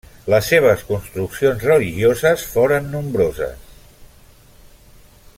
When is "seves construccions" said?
0.53-1.65